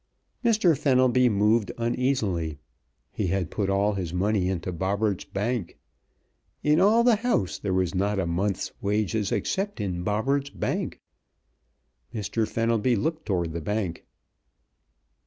Mr. 0.43 0.75
Fenelby 0.75 1.29
moved 1.29 1.71
uneasily. 1.77 2.57
He 3.11 3.27
had 3.27 3.51
put 3.51 3.69
all 3.69 3.93
his 3.93 4.11
money 4.15 4.49
into 4.49 4.71
Bobberts' 4.71 5.25
bank. 5.25 5.77
In 6.63 6.79
all 6.79 7.03
the 7.03 7.17
house 7.17 7.59
there 7.59 7.71
was 7.71 7.93
not 7.93 8.17
a 8.19 8.25
month's 8.25 8.71
wages 8.81 9.31
except 9.31 9.79
in 9.79 10.03
Bobberts' 10.03 10.49
bank. 10.49 10.99
Mr. 12.11 12.47
Fenelby 12.47 12.95
looked 12.95 13.27
toward 13.27 13.51
the 13.53 13.61
bank. 13.61 14.03